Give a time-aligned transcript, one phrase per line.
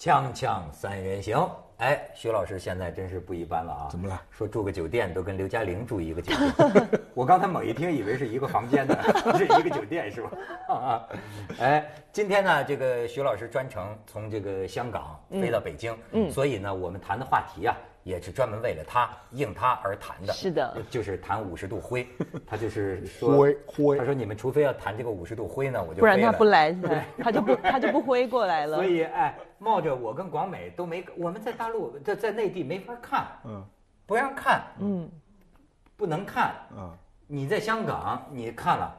[0.00, 3.88] 锵锵三人行，哎，徐老师现在真是不一般了啊！
[3.90, 4.18] 怎么了？
[4.30, 8.96] 说住个酒店都跟刘嘉玲住一个酒店， 我刚才猛一听以为是一个房间呢，
[9.36, 10.30] 是一个酒店是吧？
[10.68, 11.08] 啊，
[11.60, 17.76] 哎，今天呢，这个徐老师专程从这个香港飞到北京，嗯，所以呢，我们谈的话题啊。
[18.02, 22.06] 也是专门为了他应他而谈的，是的，就是谈五十度灰，
[22.46, 26.74] 他就是说灰灰，他说你们除非要谈这个五十度灰呢，我就不然他不来，
[27.18, 28.78] 他就不他就不灰过来了。
[28.78, 33.62] 所以哎，冒着我跟广美都没，我们在大陆在在内地没法看，嗯，
[34.06, 35.08] 不让看，嗯，
[35.96, 36.90] 不能看，嗯，
[37.26, 38.98] 你在香港你看了，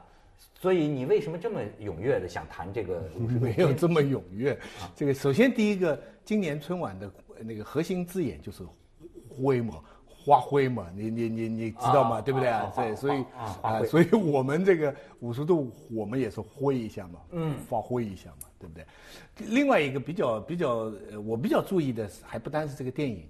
[0.60, 3.02] 所以你为什么这么踊跃的想谈这个？
[3.18, 4.56] 没有这么踊跃，
[4.94, 8.62] 这个首先第一个，今年春晚的那个核心字眼就是。
[9.32, 9.74] 灰嘛，
[10.06, 12.20] 花灰嘛，你你你你知道吗？
[12.20, 12.72] 对不对啊？
[12.76, 13.24] 对，所以
[13.62, 18.84] 啊，所以我们这个五十度，我们也是灰一下嘛，嗯，发挥一下嘛，对不对？
[19.48, 20.92] 另外一个比较比较，
[21.24, 23.24] 我比较注意的还不单是这个电影，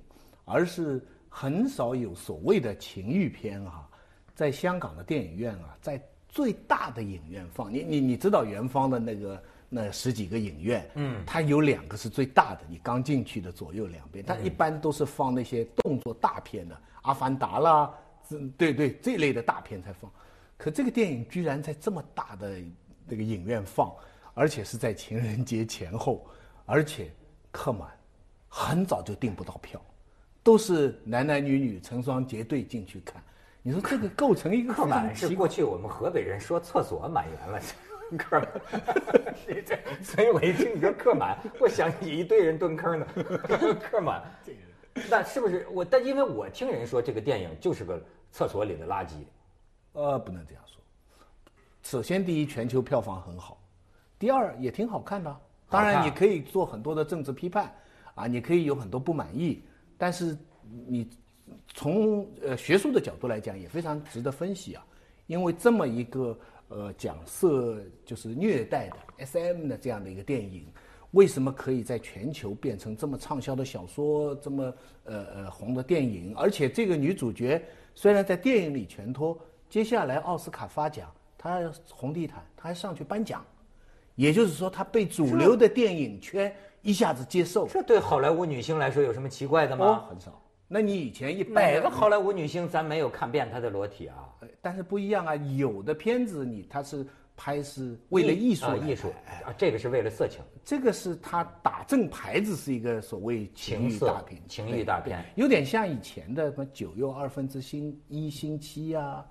[0.45, 3.89] 而是很少有所谓的情欲片哈，
[4.35, 7.73] 在香港的电影院啊，在最大的影院放。
[7.73, 9.43] 你你你知道元芳的那个？
[9.75, 17.91] 那十几个影院，嗯，它有两个是最大的，你刚进去的左右两边，它一般都是放那些动作大片的，《阿凡达》啦，
[18.59, 20.13] 对对，这类的大片才放。
[20.59, 22.61] 可这个电影居然在这么大的
[23.07, 23.91] 那个影院放，
[24.35, 26.27] 而且是在情人节前后，
[26.67, 27.11] 而且
[27.51, 27.89] 客满，
[28.49, 29.81] 很早就订不到票，
[30.43, 33.23] 都是男男女女成双结对进去看。
[33.63, 37.61] 你说这个构成一个客满是过去我们河北人说厕所满员了。
[38.17, 38.41] 坑，
[40.03, 43.07] 所以我一听你说客满，我想起一堆人蹲坑呢。
[43.81, 44.23] 客满，
[45.11, 45.85] 那是不是我？
[45.85, 49.13] 但因为我听人说这个电影就是个厕所里的垃圾，
[49.93, 50.81] 呃，不能这样说。
[51.83, 53.57] 首先，第一，全球票房很好；
[54.19, 55.37] 第二，也挺好看的。
[55.69, 57.75] 当然，你可以做很多的政治批判，
[58.15, 59.63] 啊，你可以有很多不满意，
[59.99, 60.37] 但是
[60.87, 61.11] 你
[61.75, 64.85] 从呃学术的角度来讲，也非常值得分析啊。
[65.27, 66.39] 因为这么一个。
[66.75, 70.67] 呃，讲色就是虐待的 S.M 的这样的一个电影，
[71.11, 74.75] 为什么可以在全球变成这么畅销的小说，这么
[75.05, 76.35] 呃呃红的电影？
[76.37, 77.63] 而且这个女主角
[77.95, 79.39] 虽然在电影里全脱，
[79.69, 81.61] 接下来奥斯卡发奖，她
[81.91, 83.45] 红地毯，她还上去颁奖，
[84.15, 87.69] 也就是说，她被主流的电影圈一下子接受。
[87.69, 90.07] 这对好莱坞女星来说有什么奇怪的吗？
[90.09, 90.41] 很少。
[90.69, 94.32] 那你以前一百个好莱坞女星咱没有看遍她的裸体啊？
[94.61, 99.09] 但是不一样啊，有的片子你它是拍是为了艺术，艺术
[99.45, 109.27] 啊，这个是为了色情，这个是他打正牌子是一个所谓情欲大片，情欲大片，有点像以前的什么九又二分之星一星期啊，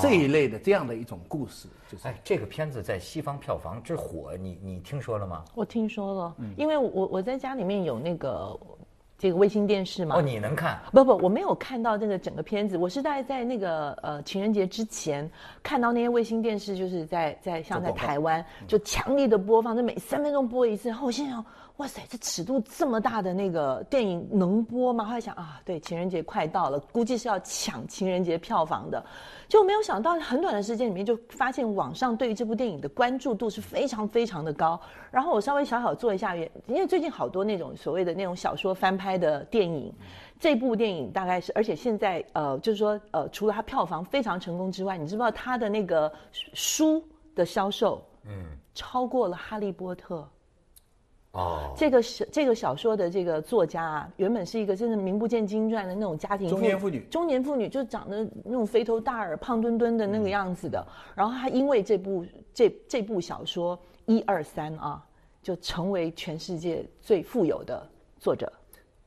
[0.00, 5.44] 这一类的这样的一种故事，就是哎，这个片子在西方票房之火，你你听说了吗？
[5.54, 8.58] 我听说了，因为我我在家里面有那个。
[9.22, 10.16] 这个卫星电视嘛？
[10.16, 10.76] 哦，你能看？
[10.90, 12.76] 不不，我没有看到这个整个片子。
[12.76, 15.30] 我是大概在那个呃情人节之前
[15.62, 20.88] 看到那些卫星电视，就是在在像在台湾就强力的播放，就每三分钟播一次。
[20.88, 21.44] 然后我心想。
[21.78, 25.04] 哇塞，这尺度这么大的那个电影能播吗？
[25.04, 29.04] 后来想啊，对，情人节快到了，估计是要抢情人节票房的，
[29.48, 34.78] 就没有想到很短的时间里面就发现网上对于这部电影的关注度是非常非常的高。
[35.10, 39.92] 然后我稍微小小做一下，因为最近好多那种所谓的那种小说翻拍的电影，
[40.38, 46.12] 这部电影大概是，而且现在呃，就是说呃，除了它票房非常成功之外，你知不知道它的那个
[46.52, 47.02] 书
[47.34, 48.44] 的销售，嗯，
[48.74, 50.18] 超过了《哈利波特》。
[51.32, 60.86] 哦，这个小这个小说的这个作家啊，原本是一个真的名不见经传的那种家庭中年妇女，中年妇女就长得那种肥头大耳、胖墩墩的那个样子的。
[61.14, 65.02] 然后他因为这部这这部小说一二三啊，
[65.42, 67.88] 就成为全世界最富有的
[68.18, 68.52] 作者。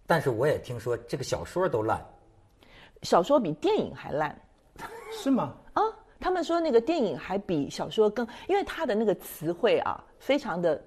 [0.08, 2.04] 但是我也听说这个小说都烂，
[3.04, 4.36] 小说比电影还烂，
[5.14, 5.54] 是吗？
[5.74, 5.84] 啊，
[6.20, 10.84] 他们说那个电影还比小说更，因为他的那个词汇啊，非常的。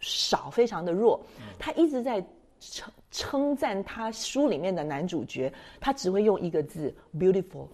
[0.00, 1.24] 少，非常的弱。
[1.58, 2.24] 他一直在
[2.58, 7.68] 称称赞他书里面的男主角，他只会用一个字 “beautiful”。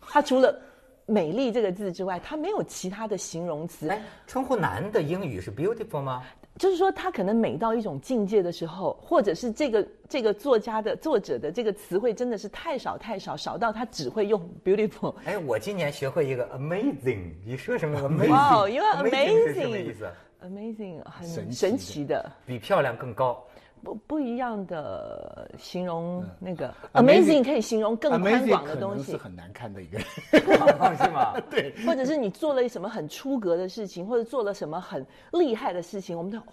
[0.00, 0.60] 他除了
[1.06, 3.88] 美丽这个字之外，他没有其他的形容词。
[3.88, 6.22] 哎，称呼男的英语是 “beautiful” 吗？
[6.58, 15.14] 就是说，他可能美到一种境界的时候，或者是这个这个作家的作者的这个词汇真的是太少太少，少到他只会用 “beautiful”。
[15.24, 18.30] 哎，我今年学会一个 “amazing”，你说什么？amazing？
[18.30, 20.10] 哇，因为 amazing 是什么意思
[20.42, 23.44] ？Amazing，很神奇的，比漂亮更高，
[23.82, 29.98] 不不一样的形容那个 Amazing 可以形容更宽广的东西，是很难看的一个，
[30.96, 31.34] 是 吗？
[31.50, 36.44] 对，或者是你做了什么很出格的事情，或者做了什么很厉害的事情，我们都哇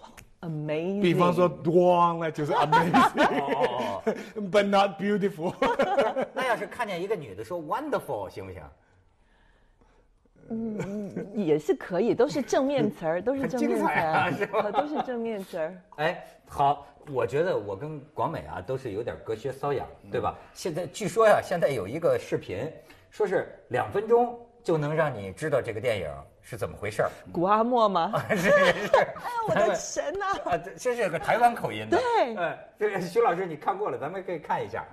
[0.42, 1.00] amazing。
[1.02, 5.52] 比方说 wrong 那就是 amazing，but not beautiful。
[6.34, 8.62] 那要是看见一个女的说 wonderful 行不行？
[10.48, 14.30] 嗯，也是可以，都是正面词儿，都是正面词儿，
[14.70, 15.76] 都是正面词儿。
[15.96, 20.36] 哎，好，我觉得我跟广美啊都是有点隔靴搔痒，对吧？
[20.52, 22.70] 现在据说呀，现在有一个视频，
[23.10, 26.10] 说是两分钟就能让你知道这个电影
[26.42, 27.10] 是怎么回事儿。
[27.32, 28.12] 古阿莫吗？
[28.30, 28.96] 是 是是。
[28.98, 29.06] 哎
[29.48, 30.26] 我的神呐！
[30.50, 31.96] 啊，这是个台湾口音的。
[31.96, 32.36] 对。
[32.36, 34.84] 哎，这个徐老师你看过了，咱们可以看一下。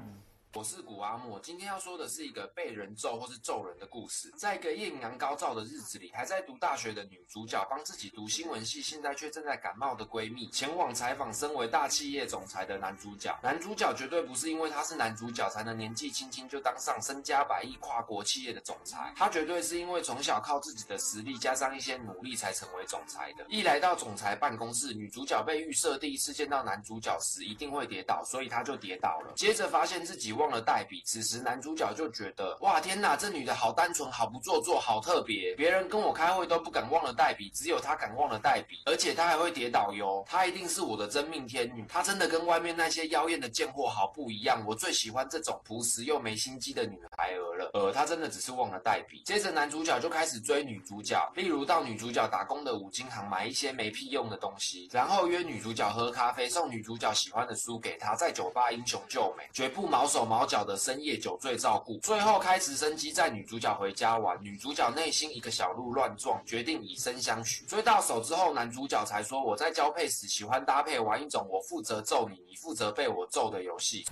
[0.55, 4.31] 我是古阿莫，今天要说的是一个被人揍或是揍人的故事。
[4.38, 13.35] 在一个艳阳高照的日子里，还在读大学的女主角帮自己读新闻系，现在却正在感冒的闺蜜前往采访身为大企业总裁的男主角。
[13.41, 23.44] 男主角绝对不是因为他是男主角才能年纪轻轻就当上身家百亿跨国企业的总裁，他绝对是因为从小靠自己的实力加上一些努力才成为总裁的。
[23.50, 29.33] 一来到总裁办公室，女主角被预设第一次见到男主角时一定会跌倒，所以他就跌倒了。
[29.35, 30.53] 接着发现自己忘。
[30.53, 35.55] 了带笔，此时男主角就觉得哇天哪，这女的好单纯，好不做作，好特别。
[35.55, 40.23] 别人跟我开会都不敢忘了带笔，只有她敢忘了带笔，而且她还会跌倒哟。
[40.27, 44.63] 她一定是我的真命天女，她真的跟外面那些妖艳的贱货好不一样。
[44.67, 47.69] 我最喜欢这种朴实又没心机的女孩儿了。
[47.74, 49.21] 呃，他真的只是忘了带笔。
[49.24, 60.24] 接着男主角就开始追女主角，例如到女主角打工的五金行买一些没屁用的东西，然后约女主角喝咖啡，送女主角喜欢的书给她，在酒吧英雄救美，绝不毛手。
[60.33, 64.42] 毛脚的深夜酒醉照顾，最后开直升机载女主角回家玩。
[64.42, 67.65] 女主角内心一个小鹿乱撞，决定以身相许。
[67.65, 74.06] 追到手之后，男主角才说：“我在交配时喜欢搭配玩一种我负责揍你，你负责被我揍的游戏。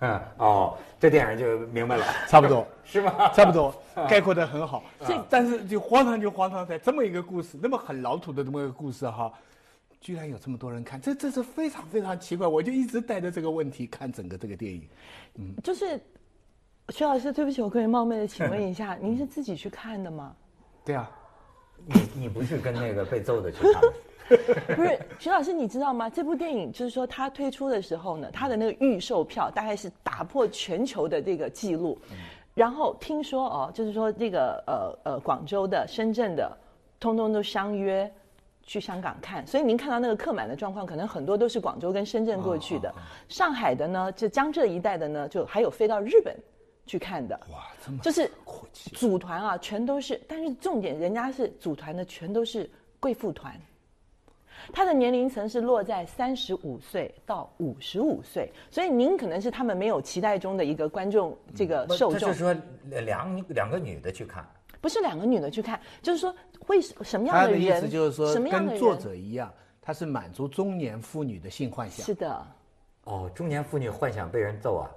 [0.38, 3.12] 哦，这电影就明白了，差不多 是吗？
[3.34, 3.74] 差不多，
[4.08, 4.82] 概括的很好。
[5.06, 9.32] 这但是就荒唐就荒唐在这么一个故事，那么很老土的这么一个故事哈。
[10.00, 12.46] 居然有这么多人看，这这是非常非常奇怪。
[12.46, 14.88] 我就一直带着这个问题看整个这个电影。
[15.34, 16.00] 嗯，就是
[16.90, 20.32] 徐老师，对不起，我可以冒昧的请问一下，您是自己去看的吗？
[20.84, 21.10] 对啊，
[21.84, 23.82] 你你不是跟那个被揍的去看？
[24.76, 26.08] 不是，徐老师，你知道吗？
[26.08, 31.98] 这部电影就是说，它推出的时候呢，它的那个预售票大概是打破全球的这个记录。
[32.54, 36.56] 然后听说哦，就是说这个呃呃，广州的、深圳的，
[37.00, 38.10] 通通都相约。
[38.70, 42.94] 去香港看，所以您看到那个客满的状况，可能很多都是广州跟深圳过去的。
[43.26, 46.36] 上海的呢，就江浙一带的呢，就还有飞到日本
[46.84, 47.34] 去看的。
[47.50, 48.30] 哇，这么就是
[48.92, 50.20] 组团啊，全都是。
[50.28, 52.70] 但是重点，人家是组团的，全都是
[53.00, 53.58] 贵妇团。
[54.72, 62.18] 他的年龄层是落在三十五岁到五十五岁，所以您可能是他们没有期待中的一个观众，这个受众。
[62.18, 62.54] 就是说，
[62.88, 64.46] 两两个女的去看。
[64.80, 67.60] 不是两个女的去看，就是说会什么样的人？
[67.60, 72.06] 他的意思就是说，跟作者一样，他是满足中年妇女的性幻想。
[72.06, 72.46] 是的。
[73.04, 74.90] 哦，中年妇女幻想被人揍啊？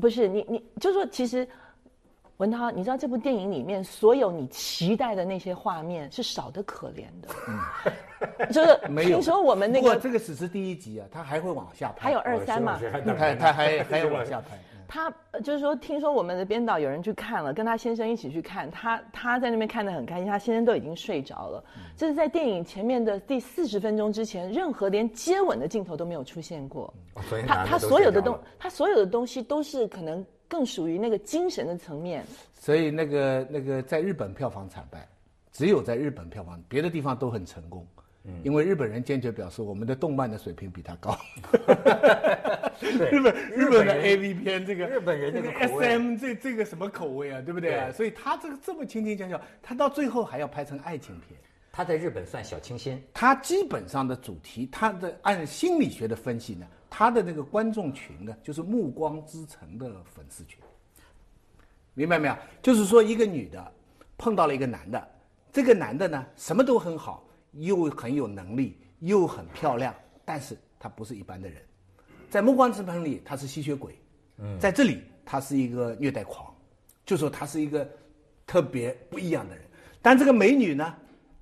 [0.00, 1.46] 不是，你你就说，其实
[2.42, 7.28] 文涛，你知道这部电影里面所有你期待的那些画面是少的可怜的。
[7.46, 8.50] 嗯。
[8.52, 12.80] 就是 听说我们那个，这个只是第一集啊，他还会往下拍，还有二三嘛？
[13.16, 14.58] 他他还还要往下拍。
[14.88, 15.10] 他
[15.42, 21.64] 就是说，听说我们的编导有人去看了，跟他先生一起去看，他他在那边看得很开心，他先生都已经睡着了。
[21.96, 26.92] 这是在电影前面的第四十分钟之前，任何连接吻的镜头都没有出现过。
[27.46, 32.22] 他他所有的东，他所有的东西都是可能更属于那个精神的层面。
[32.52, 35.08] 所以那个那个在日本票房惨败，
[35.50, 37.86] 只有在日本票房，别的地方都很成功。
[38.44, 41.18] 因为日本人坚决表示，我们的动漫的水平比他高。
[42.80, 47.90] 日本日本的 A V 片，这个日本人这个 S M 这这个什么口味啊，对不对啊？
[47.90, 51.36] 所以他这个这么轻轻巧巧，他到最后还要拍成爱情片。
[51.72, 53.02] 他在日本算小清新。
[53.12, 56.64] 他基本上的主题，他的按心理学的分析呢，
[56.94, 60.60] 他的那个观众群呢，就是《暮光之城》的粉丝群。
[61.94, 62.36] 明白没有？
[62.60, 63.72] 就是说，一个女的
[64.18, 65.08] 碰到了一个男的，
[65.50, 67.26] 这个男的呢，什么都很好。
[67.52, 69.94] 又很有能力，又很漂亮，
[70.24, 71.62] 但是他不是一般的人，
[72.30, 73.94] 在《暮光之城》里他是吸血鬼，
[74.38, 76.54] 嗯，在这里他是一个虐待狂，
[77.04, 77.86] 就说他是一个
[78.46, 79.66] 特别不一样的人。
[80.00, 80.94] 但这个美女呢，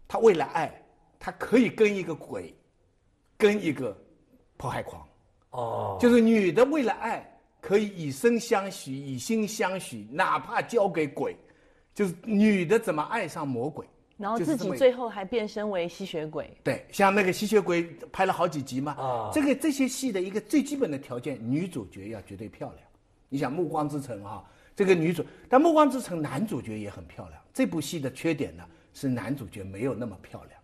[0.09, 0.83] 她为了爱，
[1.17, 2.53] 她可以跟一个鬼，
[3.39, 3.97] 跟一个
[4.57, 5.07] 迫害狂，
[5.51, 7.25] 哦，就是女的为了爱
[7.61, 11.37] 可以以身相许，以心相许，哪怕交给鬼，
[11.95, 13.87] 就是女的怎么爱上魔鬼。
[14.17, 16.55] 然后自己最后还变身为吸血鬼。
[16.63, 18.93] 对，像那个吸血鬼拍了好几集嘛。
[18.93, 19.31] 啊。
[19.33, 22.87] 这个这些戏的一个最基本的条件，女主角要绝对漂亮。
[23.31, 24.45] 你想《暮光之城》哈，
[24.77, 27.41] 这个女主，但《暮光之城》男主角也很漂亮。
[27.55, 30.60] 这部戏的缺点呢是男主角没有那么漂亮。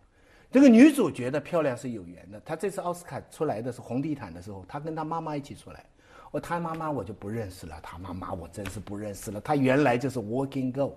[0.51, 2.41] 这个女主角的漂亮是有缘的。
[2.45, 5.85] 她这次奥斯卡出来的是红地毯的时候，她跟她妈妈一起出来。
[6.31, 9.41] 我她妈妈我就不认识了，她妈妈我真是不认识了。
[9.41, 10.93] 她原来就是 Working Girl。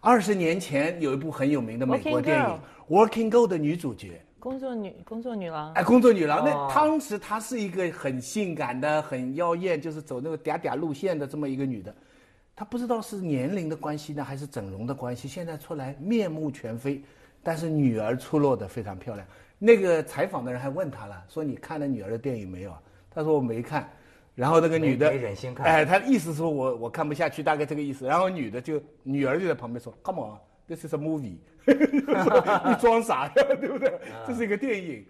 [0.00, 2.44] 二十年前有一部很有名的美国电影
[2.88, 5.72] 《Working Girl》的女主角，工作女工作女郎。
[5.72, 6.44] 哎，工作女郎。
[6.44, 11.94] 那当时她是一个很性感的、很妖艳，就是走那个嗲嗲路线的这么一个女的。
[12.56, 17.02] 她不知道是年龄的关系呢，还是整容的关系，现在出来面目全非。
[17.44, 19.26] 但是女儿出落的非常漂亮。
[19.58, 22.74] 那个采访的人还问她了，说你看了女儿的电影没有？
[23.10, 23.88] 她说我没看。
[24.34, 25.64] 然后那个女的，没忍心看。
[25.64, 28.04] 哎，她意思说我我看不下去，大概这个意思。
[28.04, 31.36] 然后女的就女儿就在旁边说：“Come on, this is a movie。
[31.64, 33.96] ”你装傻呀，对不对？
[34.26, 35.06] 这是一个电影，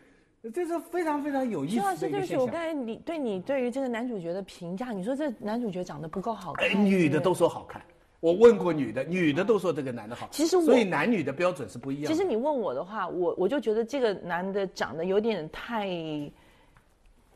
[0.52, 2.40] 这是非常非常有意思的一个现象。
[2.40, 6.68] 我刚才你对你对于这个男主角的评价，你说这男主角长得不够好看。
[6.68, 7.80] 哎，女的都说好看。
[8.24, 10.28] 我问过女的，女的都说这个男的好。
[10.30, 12.10] 其实，所以男女的标准是不一样。
[12.10, 15.88] 其实你问我的话，我我就觉得这个男的长得有点太。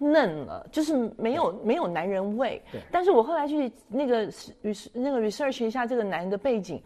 [0.01, 2.63] 嫩了，就是没有没有男人味。
[2.71, 2.81] 对。
[2.89, 4.31] 但是我后来去那个
[4.63, 6.81] res 那个 research 一下这个男的背景，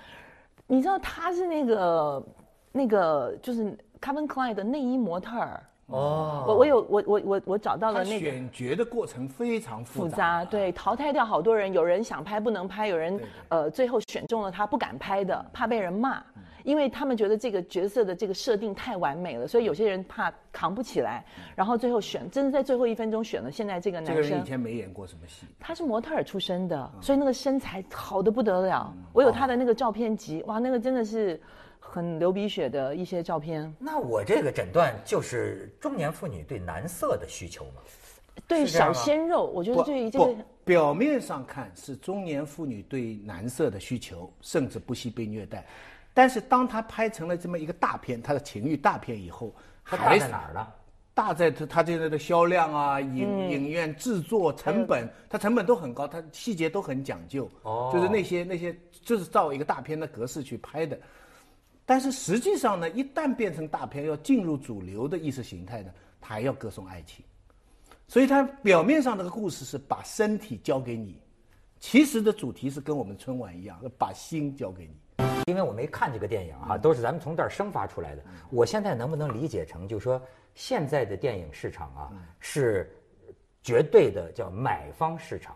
[0.66, 2.26] 你知道他是那个
[2.73, 5.62] 那个就是 Calvin Klein 的内衣模特儿。
[5.92, 6.44] 哦。
[6.49, 8.30] 我我有我我我我找到了那个。
[8.30, 10.44] 选角的过程非常复杂。
[10.44, 16.22] 对，淘汰掉好多人，有人想拍不能拍，有人呃最后选中了他不敢拍的，怕被人骂。
[16.64, 21.25] 因为他们觉得这个角色的这个设定太完美了，所以有些人怕扛不起来，
[21.56, 24.14] 然后最后选，真的在最后一分钟选了现在这个男生。
[24.14, 25.44] 这个人以前没演过什么戏。
[25.58, 28.94] 他是模特儿出身的，所以那个身材好的不得了。
[29.12, 31.40] 我有他的那个照片集，哇，那个真的是
[31.92, 33.70] 很流鼻血的一些照片。
[33.78, 37.82] 那我这个诊断就是中年妇女对男色的需求吗？
[38.49, 40.34] 对小鲜肉，我觉得对这个
[40.64, 45.66] 表面上看是中年妇女对男色的需求，甚至不惜被虐待。
[46.14, 49.54] 但是当他拍成了这么一个大片，他的情欲大片以后，
[49.90, 50.66] 大在哪儿呢？
[51.12, 60.99] 大在他他现在的销量啊，影影院制作成本，它成本都很高，它细节都很讲究，哦，就是那些那些就是照一个大片的格式去拍的。
[61.92, 67.22] 但是实际上呢，一旦变成大片，要进入主流的意识形态呢，它还要歌颂爱情。
[68.08, 71.20] 所以它表面上那个故事是把身体交给你，
[71.80, 75.22] 其实的主题是跟我们春晚一样，把心交给你。
[75.44, 78.22] 因为我没看这个电影哈，都是咱们从这儿生发出来的。
[78.49, 80.18] 我现在能不能理解成，就是说
[80.54, 82.90] 现在的电影市场啊，是
[83.62, 85.54] 绝对的叫买方市场。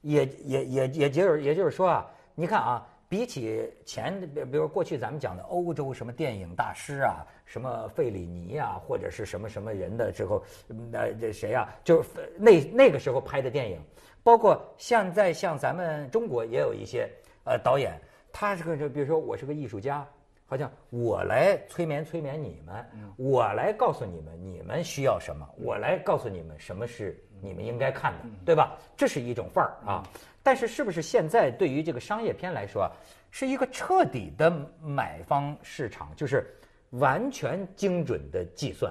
[0.00, 10.44] 也也也也就是也就是说啊，你看啊，比起前比比如过去咱们讲的欧洲什么电影大师啊，什么费里尼啊，或者是什么什么人的之后，
[10.90, 11.68] 那这谁啊？
[11.82, 13.80] 就是那那个时候拍的电影，
[14.22, 17.08] 包括现在像咱们中国也有一些
[17.44, 17.98] 呃导演。
[18.30, 20.06] 他是个，就比如说我是个艺术家，
[20.50, 22.86] 好像我来催眠催眠你们，
[23.18, 28.78] 我来告诉你们你们需要什么，我来告诉你们什么是你们应该看的，对吧？
[28.96, 30.02] 这是一种范儿啊。
[30.42, 32.90] 但是是不是现在对于这个商业片来说，
[33.30, 34.50] 是一个彻底的
[34.82, 36.46] 买方市场，就是
[36.92, 38.90] 完全精准的计算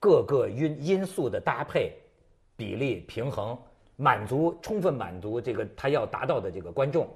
[0.00, 1.92] 各个因因素的搭配
[2.56, 3.56] 比例平衡，
[3.94, 7.08] 满足充分满足这个他要达到的这个观众。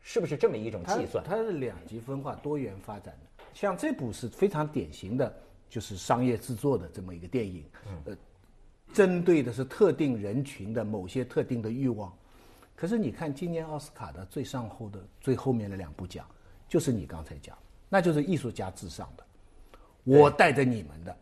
[0.00, 1.22] 是不是这么一种计算？
[1.22, 3.44] 它是两极分化、多元发展的。
[3.52, 5.34] 像这部是非常典型的，
[5.68, 7.64] 就是商业制作的这么一个电影，
[8.04, 8.16] 呃，
[8.92, 12.12] 针对的是特定人群的某些特定的欲望。
[12.76, 16.24] 可是你看今年奥斯卡的最上后的最后面的两部奖，
[16.68, 19.24] 就是你刚才讲，那就是艺术家至上的，
[20.04, 21.16] 我带着你们的，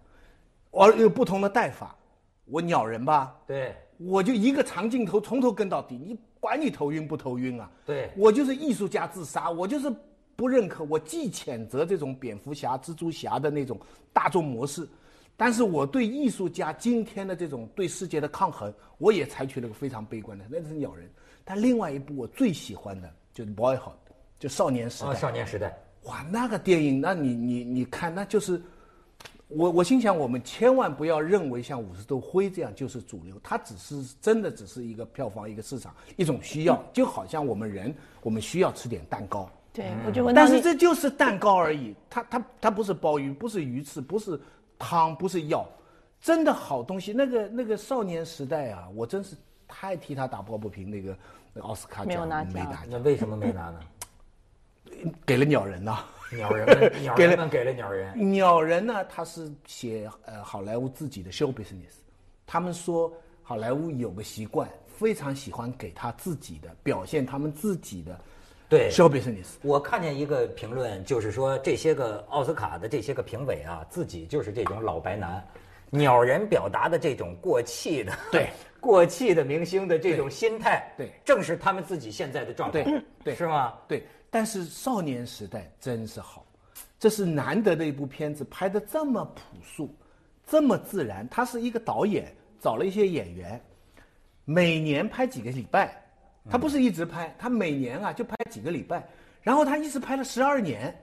[0.71, 1.97] 而有不同的带法，
[2.45, 3.35] 我鸟人吧？
[3.47, 6.19] 对，我就一个长镜头从头跟到底，你。
[6.47, 7.69] 管你头晕不头晕啊！
[7.85, 9.93] 对我就是艺术家自杀，我就是
[10.37, 10.85] 不认可。
[10.85, 13.77] 我既谴责这种蝙蝠侠、蜘蛛侠的那种
[14.13, 14.89] 大众模式，
[15.37, 21.11] 但是我对艺术家今天的这种对世界的抗衡，我也采取了个非常悲观的，那是鸟人。
[21.45, 23.91] 但另外一部我最喜欢的就是 Boyhood，
[24.39, 25.15] 就少年时代。
[25.17, 28.63] 少年时代，哇，那个电影，那你你你看，那就是。
[29.49, 39.49] 我我心想，我们千万不要认为像《五十度灰》这样就是主流，它只是真的只是一个票房、一个市场、一种需要，就好像我们人，我们需要吃点蛋糕。
[39.73, 44.41] 对，我就问但是这就是蛋糕而已，它它它不是鲍鱼，不是鱼翅，不是
[44.79, 45.65] 汤，不是药，
[46.21, 47.13] 真的好东西。
[47.13, 49.37] 那个那个少年时代啊，我真是
[49.69, 50.91] 太替他打抱不平。
[50.91, 51.17] 那个
[51.61, 53.81] 奥斯卡奖没拿，那为什么没拿呢？
[55.25, 56.05] 给了鸟人呐。
[56.31, 58.33] 鸟人们， 鸟人们给了鸟人。
[58.33, 59.05] 鸟人呢？
[59.05, 61.95] 他是写呃好莱坞自己的 show business。
[62.47, 68.19] 他们说好莱坞有个习惯，非常喜欢给他自己的表现他们自己的
[68.69, 69.55] 对，show business。
[69.63, 75.45] 我看见一个评论，就是说这些个奥斯卡的这些个评委啊，自己就是这种老白男，
[75.91, 78.49] 鸟人表达的这种过气的，对，
[78.81, 83.75] 过气的明星的这种心态，对正是他们自己现在的状态，对对是吗？
[83.87, 86.45] 对，但是少年时代真是好，
[86.99, 89.95] 这是难得的一部片子，拍的这么朴素，
[90.47, 91.27] 这么自然。
[91.29, 93.61] 他是一个导演，找了一些演员，
[94.45, 95.97] 每年拍几个礼拜，
[96.51, 99.09] 他不是一直拍，他每年啊就拍几个礼拜，
[99.43, 100.95] 然后他一直拍了十二年，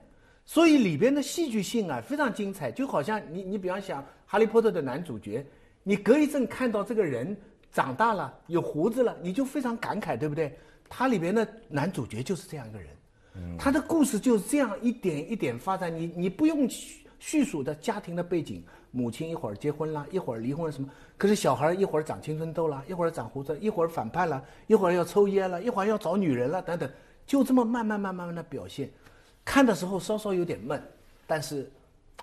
[0.46, 5.44] 所以里边的戏剧性啊非常精彩，就好像你你比方想《哈利波特》的男主角，
[5.82, 7.36] 你隔一阵看到这个人
[7.72, 10.56] 长大了，有胡子了，你就非常感慨，对不对？
[10.90, 12.90] 他里边的男主角就是这样一个人。
[13.58, 26.90] 他的故事就是这样一点一点发展，你你不用叙叙述的家庭的背景，母亲一会儿结婚了，一会儿离婚了什么，可是小孩一会儿长青春痘了，一会儿长胡子，一会儿反叛了，一会儿要抽烟了，一会儿要找女人了，等等，
[27.26, 28.90] 就这么慢慢慢慢慢的表现，
[29.44, 30.82] 看的时候稍稍有点闷，
[31.26, 31.72] 但是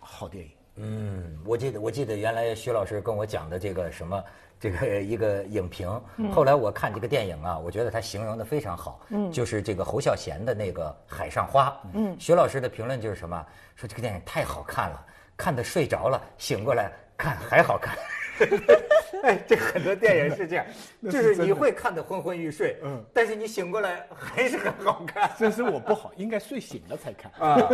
[0.00, 0.50] 好电影。
[0.80, 4.24] 嗯，我记得我记得原来徐老师跟我讲的这个什么。
[4.62, 5.88] 这个 一个影评，
[6.30, 9.00] 后来我看这个电影啊，我觉得他形容的非常好，
[9.32, 11.70] 就是这个侯孝贤的那个《海上花》。
[11.94, 13.46] 嗯，徐老师的评论就是什么？
[13.74, 17.96] 说这个电影太好看了，看的睡着了，醒过来看还好看。
[19.24, 20.66] 哎，这很多电影是这样，
[21.10, 25.30] 就是你会看得昏昏欲睡，嗯，但是你醒过来还是很好看。
[25.38, 27.70] 这是我不好，应该睡醒了才看啊。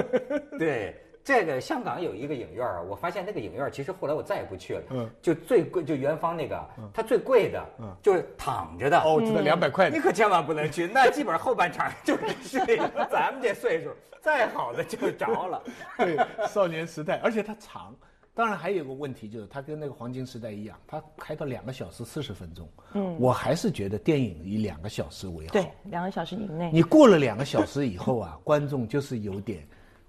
[0.57, 1.03] 对。
[1.27, 4.83] 这个香港有一个影院啊，我发现那个影院其实后来我再也不去了。
[4.91, 6.65] 嗯，就最贵就元芳那个，
[6.95, 9.01] 它最贵的，嗯，就是躺着的。
[9.01, 9.91] 哦，知道两百块。
[9.91, 12.77] 你可千万不能去，那基本上后半场就是睡。
[13.11, 13.91] 咱们这岁数，
[14.23, 15.61] 再好的就着了。
[15.99, 16.17] 对，
[16.47, 17.93] 少年时代，而且它长。
[18.33, 22.69] 当然还有个问题，就是它跟那个黄金时代一样，它开到两个小时四十分钟。
[22.93, 25.53] 嗯，我还是觉得电影以两个小时为好。
[25.55, 26.71] 对，两个小时以内。
[26.73, 29.67] 你过了两个小时以后啊，观众就是有点。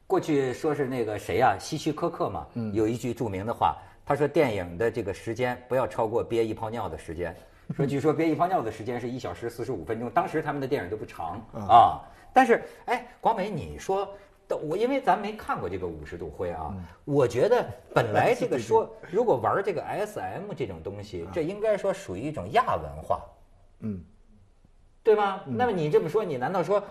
[0.07, 7.35] 过去说是那个谁呀，希区柯克嘛，有一句著名的话，他说电影的这个时间不要超过憋一泡尿的时间。
[7.75, 11.99] 说据说憋一泡尿的时间是一小时四十五分钟，当时他们的电影都不长啊。
[12.31, 14.07] 但是哎，广美，你说，
[14.63, 23.21] 我因为咱没看过这个五十度灰啊，我觉得本来这个说 如果玩这个 S M 这种东西，这应该说属于一种亚文化，
[23.81, 24.01] 嗯，
[25.03, 25.41] 对吗？
[25.45, 26.81] 那么你这么说，你难道说？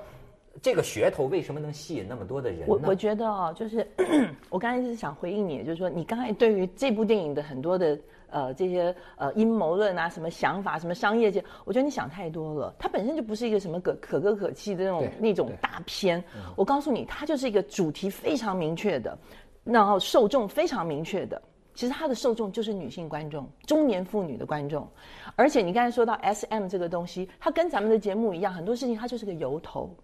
[0.62, 2.66] 这个噱头为什么能吸引那么多的人呢？
[2.68, 3.86] 我我觉得啊，就是
[4.50, 7.98] 我刚才是想回应你，就是说你刚才对于这部电影的很多的
[8.30, 12.74] 呃这些呃阴谋论啊，什么想法，什么商业界，我觉得你想太多了。
[12.78, 16.22] 它本身就不是一个什么可可歌可泣的那种那种大片。
[16.56, 19.16] 我告诉你，它就是一个主题非常明确的，
[19.64, 21.40] 然后受众非常明确的。
[21.74, 24.88] 其实它的受众就是女性观众，中年妇女的观众。
[25.34, 29.94] 而且你刚才说到 S M 这个东西，它跟咱们的节目一样，很多事情它就是个由头。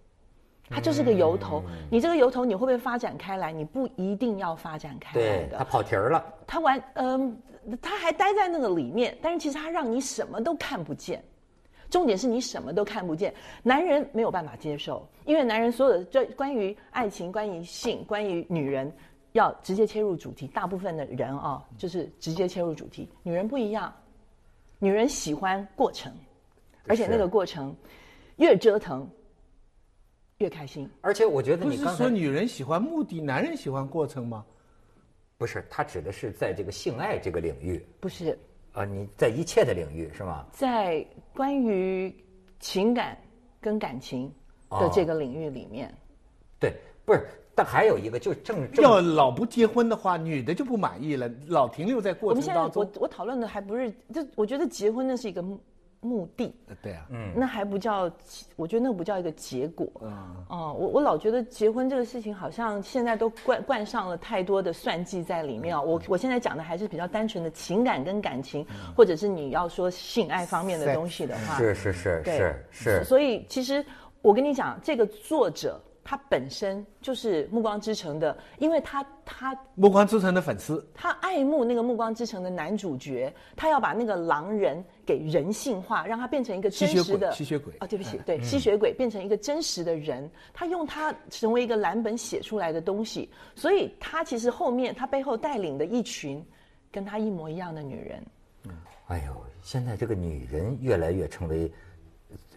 [0.73, 3.53] 它就是个由头，你这个由头你会不会发展开来？
[3.53, 5.59] 你不一定要发展开来的。
[5.59, 6.25] 它跑题儿了。
[6.47, 7.37] 它完，嗯，
[7.81, 11.23] 它还待在那个里面，但是其实它让你什么都看不见。
[11.91, 18.91] 重点是你什么都看不见，男人没有办法接受，因为男人所有的这关于爱情、关于性、关于女人，
[19.33, 20.47] 要直接切入主题。
[20.47, 23.07] 大部分的人啊，就是直接切入主题。
[23.23, 23.93] 女人不一样，
[24.79, 26.11] 女人喜欢过程，
[26.87, 27.77] 而且那个过程
[28.37, 29.07] 越折腾。
[30.43, 34.45] 越开心，而且我觉得你不是说女人喜欢目的，男人喜欢过程吗？
[35.39, 38.37] 不是，他指的是在这个性爱这个领域，不是
[38.73, 38.85] 啊？
[38.85, 40.45] 你在一切的领域是吗？
[40.51, 42.13] 在关于
[42.59, 43.17] 情感
[43.61, 44.29] 跟感情
[44.69, 45.95] 的这个领域里面，
[46.59, 46.75] 对，
[47.05, 47.25] 不是，
[47.55, 52.83] 但还有一个，就正要老不结婚的话，女的就不满意了，老停留在过程当中。
[52.83, 55.45] 我我讨论的还不是，就我觉得结婚那是一个。
[56.05, 58.11] 目的，对啊，嗯，那还不叫，
[58.57, 73.85] 我觉得那不叫一个结果，嗯，哦，我我老觉得结婚这个事情好像现在都冠冠上了太多的算计在里面啊，我我现在讲的还是比较单纯的情感跟感情，或者是你要说性爱方面的东西的话，是是是是是，所以其实
[74.21, 75.81] 我跟你讲，这个作者。
[76.05, 87.73] 他本身就是《暮光之城》的，因为他他《暮光之城》的粉丝，他爱慕那个《暮光之城》的男主角，他要把那个狼人给人性化，让他变成一个真实的吸血鬼。
[87.79, 96.45] 啊，对不起，对吸血鬼变成一个真实的人，他用他成为一个蓝本写出来的东西，所以他其实后面他背后带领的一群
[96.91, 98.21] 跟他一模一样的女人。
[98.65, 98.73] 嗯，
[99.07, 101.73] 哎呦，现在这个女人越来越成为。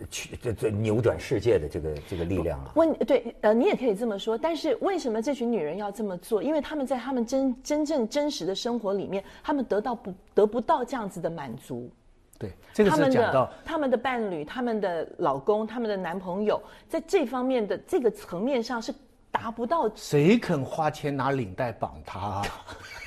[0.10, 2.72] 去这这扭转世界的这个这个力量啊！
[2.76, 4.38] 问对呃，你也可以这么说。
[4.38, 6.44] 但是为什么这群女人要这么做？
[6.44, 11.90] 因为她们在她们真真正真实的生活里面，她们得到不得不到这样子的满足。
[12.38, 18.94] 对，这个他们是讲到的他们的伴侣、他们的老公、他们的男朋友，在这方面的这个层面上是
[19.32, 19.90] 达不到。
[19.96, 22.46] 谁肯花钱拿领带绑他、啊？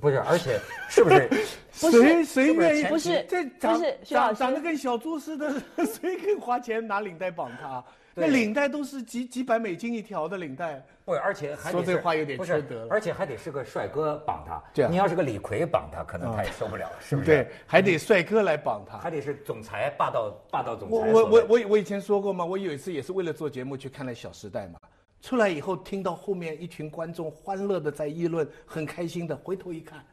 [0.00, 1.28] 不是，而且是不是？
[1.80, 2.84] 不是谁谁愿意？
[2.84, 5.52] 不是这长长长得跟小猪似的，
[5.84, 7.82] 谁肯花钱拿领带绑他？
[8.16, 10.80] 那领带都是几几百美金一条的领带。
[11.04, 14.62] 不，而且还说这话有点不是缺德了，而且还得是个帅哥绑他。
[14.72, 17.26] 这样你要是个李逵绑他，可能他也受不了，是不是？
[17.26, 18.96] 对，，还得帅哥来绑他。
[18.98, 21.02] 还得是总裁霸道霸道总裁我。
[21.04, 24.78] 我我我我以前说过嘛，我有一次也是为了做节目去看了《小时代》嘛，
[25.24, 30.04] 出来以后听到后面一群观众欢乐的在议论，很开心的，回头一看，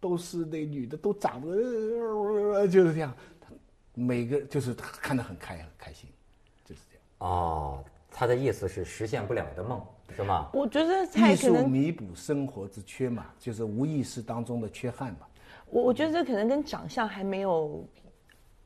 [0.00, 3.14] 都是那女的都长得、呃、就是这样，
[3.94, 6.10] 每个就是看得很开很开心，
[6.64, 7.04] 就是这样。
[7.18, 9.80] 哦，他的意思是实现不了的梦，
[10.16, 10.50] 是吗？
[10.52, 15.28] 我觉得才艺术，弥补生活之缺嘛，就是无意识当中的缺憾嘛。
[15.70, 17.86] 我我觉得这可能跟长相还没有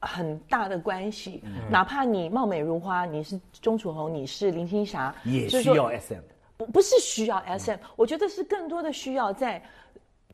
[0.01, 1.43] 很大的关系。
[1.45, 6.21] 嗯哪怕你貌美如花，你是钟楚红，你是林青霞，也是需要 SM。
[6.57, 9.63] 不不是需要 SM，、我觉得是更多的需要在，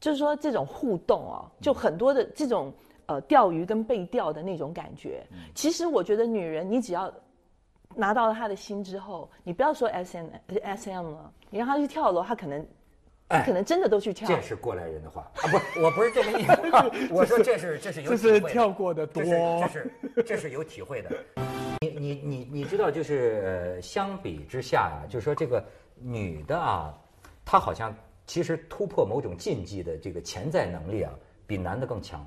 [0.01, 2.73] 就是说这种互动哦，就很多的这种
[3.07, 5.25] 呃钓鱼跟被钓的那种感觉。
[5.55, 7.13] 其实我觉得女人，你只要
[7.95, 12.67] 拿到了她的心之后，你不要说 SM SM 了，你让她去跳楼，她可能，
[13.29, 14.29] 她可能真的都去跳。
[14.29, 15.49] 这是过来人的话啊！
[15.51, 19.93] 不，我不是这个意思， 我说这是这是有这体会跳过的多这是
[20.25, 21.11] 这是有体会的。
[21.81, 25.65] 你你你你知道，就是呃相比之下啊，就是说这个
[26.01, 26.95] 女的啊，
[27.45, 27.95] 她好像
[28.27, 31.13] 其实突破某种禁忌的这个潜在能力啊，
[31.47, 32.27] 比男的更强，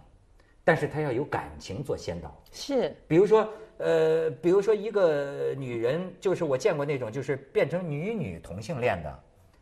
[0.63, 2.37] 但是她要有感情做先导。
[2.51, 9.19] 是比如说，呃，比如说一个女人，就是我见过那种，就是变成女女同性恋的，呃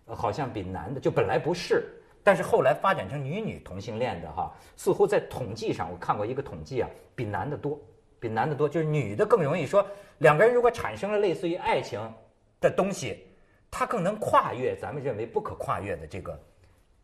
[0.08, 1.84] 好像比男的就本来不是，
[2.24, 7.80] 但是后来发展成女女同性恋的哈，似乎在统计上我看过一个统计啊，比男的多，
[8.20, 9.86] 比男的多，就是女的更容易说，
[10.20, 12.00] 两个人如果产生了类似于爱情
[12.60, 13.18] 的东西，
[13.70, 16.40] 它更能跨越咱们认为不可跨越的这个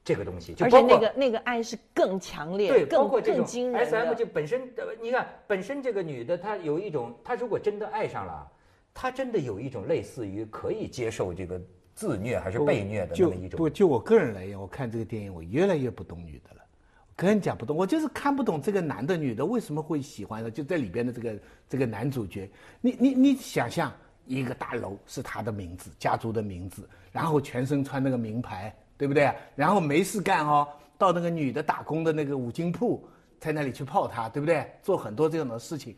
[0.04, 4.14] 这个东西，就而且那个那个爱是更强烈、对，包更括这种更惊人 S M。
[4.14, 8.50] 就本身，呃你看本身这个女的，她有一种，她如果真的爱上了，
[8.94, 11.62] 她真的有一种类似于可以接受这个
[11.96, 13.70] 自虐还是被虐的那就么一种不。
[13.70, 16.62] 就我个人而言，我看这个电影，我越来越不懂女的了。
[17.08, 22.50] 我跟你讲不懂，我就是看不懂这个男的女的为什么会喜欢的，就在里边的这个这个男主角。
[22.82, 23.94] 你你你想象
[24.26, 29.32] 一个大楼是他的名字，家族的名字，然后全身穿那个名牌，对不对？
[29.56, 33.08] 然后没事干哦，到那个女的打工的那个五金铺，
[33.40, 34.66] 在那里去泡她，对不对？
[34.82, 35.96] 做很多这样的事情，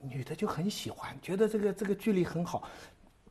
[0.00, 2.68] 女的就很喜欢，觉得这个这个距离很好。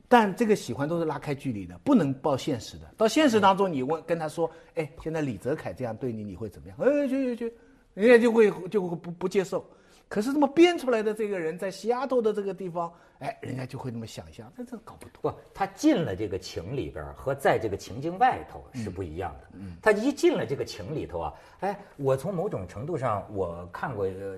[0.08, 2.86] 但这个喜欢都是拉开距离的，不能报现实的。
[2.96, 6.78] 到现实当中，你问跟他说，哎，现在李泽楷这样对你，你会怎么样？
[6.80, 7.54] 哎，去去去，
[7.94, 9.66] 人家就会就会不不接受。
[10.08, 15.20] 可是这么编出来的这个人，在西雅图的这个地方，哎，人家就会那么想象，这这搞不懂。
[15.24, 19.50] 不，他进了这个情里边儿和在这个情境外头是不一样的。
[19.54, 24.38] 嗯，他一进了这个情里头啊，哎，我从某种程度上我看过，呃，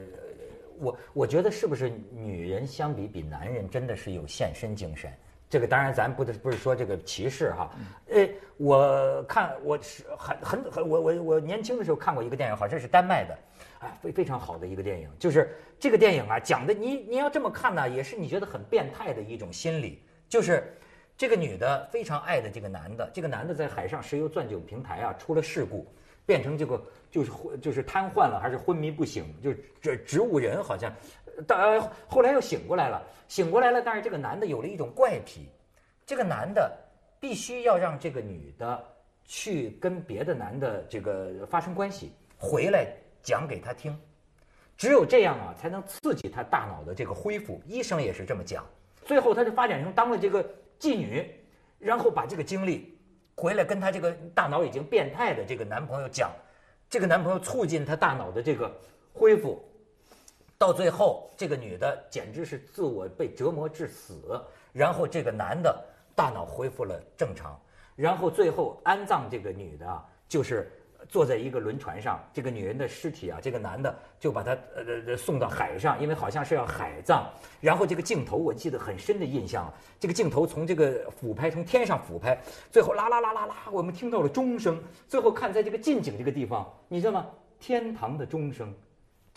[0.80, 5.12] 我我觉得是不是女人相比比男人真的是有献身精神？
[5.50, 7.72] 这个当然咱不是不是说这个歧视哈，
[8.10, 13.38] 呃，我看我是很很很我我我年轻的时候看过一个电影，好像是丹麦的，
[13.80, 20.78] 哎，非非常好的一个电影，就是这个电影啊讲的你你要这么看呢，也是你觉得很变态的一种心理，就是
[21.16, 25.88] 这个女的非常爱的这个男的，这个男的在海上石油钻井平台啊出了事故，
[26.26, 30.94] 变成这个就是昏就是瘫痪了，还是昏迷不醒，就是这植物人好像，
[31.46, 35.50] 但后来又醒过来了，醒过来了，但是这个男的有了一种怪癖，
[36.06, 36.76] 这个男的
[37.20, 38.84] 必须要让这个女的
[39.26, 42.88] 去跟别的男的这个发生关系，回来
[43.22, 43.96] 讲给他听，
[44.78, 47.62] 只有这样啊，才能刺激他大脑的这个恢复。
[47.68, 48.66] 医生也是这么讲。
[49.06, 50.44] 最后，他就发展成当了这个
[50.80, 51.30] 妓女，
[51.78, 52.98] 然后把这个经历
[53.36, 56.32] 回来跟他这个大脑已经变态的这个男朋友讲，
[56.90, 58.76] 这个男朋友促进他大脑的这个
[59.14, 59.64] 恢复。
[60.58, 64.44] 到最后，这个女的简直是自我被折磨致死，
[64.74, 67.60] 然后这个男的大脑恢复了正常，
[67.96, 70.72] 然后最后安葬这个女的，就是
[71.08, 77.30] 坐在一个轮船上，这个女人的尸体啊，这个男的就把她呃呃送到海上，因为好像是要海葬。
[77.62, 82.36] 然后这个镜头我记得很深的印象，这个镜头从这个俯拍，从天上俯拍，
[82.72, 87.28] 最后啦啦啦啦啦，我们听到了钟声，最后看在这个近景这个地方，你知道吗？
[87.60, 88.74] 天堂的钟声。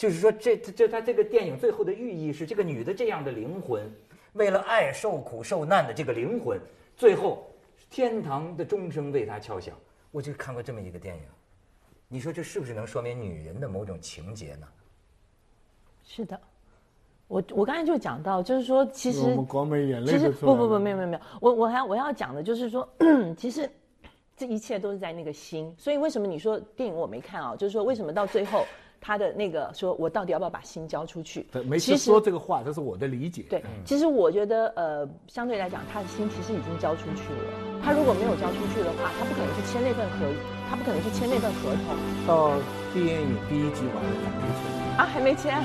[0.00, 3.82] 就是说这，这这他这个电影最后的寓意是，这个女的这样的灵魂，
[4.32, 6.58] 为了爱受苦受难的这个灵魂，
[6.96, 7.46] 最后
[7.90, 9.76] 天堂的钟声为她敲响。
[10.10, 11.22] 我就看过这么一个电影，
[12.08, 14.66] 你说这是不是能说明女人的某种情节呢？
[16.02, 16.40] 是的，
[17.28, 22.88] 我我刚才就讲到，就是说，其实我们光没眼泪其实不不不，没有没有没有，我我还我要讲的就是说，
[23.36, 23.70] 其实
[24.34, 25.74] 这一切都是在那个心。
[25.76, 27.54] 所以为什么你说电影我没看啊？
[27.54, 28.64] 就是说为什么到最后
[29.00, 31.62] 他的那个说我到底要不要把心交出去对？
[31.62, 33.44] 没事其实说这个话，这是我的理解。
[33.48, 37.80] 对，其实我觉得呃，相对来讲，他的心其实已经交出去了。
[37.82, 40.26] 他如果没有交出去的话，他不可能去签那份合，
[40.68, 42.52] 他不可能去签那份合同到
[42.92, 45.64] 电影第一集完了还没签，啊，还没签啊。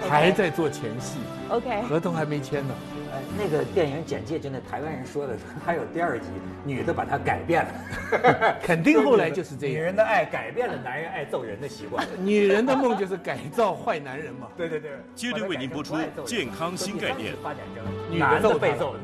[0.08, 1.18] 还在做前戏
[1.50, 2.74] ，OK，合同还没签呢。
[3.18, 6.26] 呃，那个电影简介就那台湾人说的， 还有第二集，
[6.64, 9.74] 女的把他改变了， 肯定后来就是这样。
[9.74, 12.06] 女人的爱改变了男人爱揍人的习惯。
[12.22, 14.48] 女人的梦就是改造坏男人嘛。
[14.56, 18.94] 对对对，接着为您播出健康新概念发展成女的男揍他了的被揍，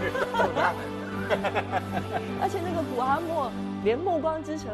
[0.00, 0.72] 女的揍他。
[2.40, 3.50] 而且那个古阿莫
[3.84, 4.72] 连《暮光之城》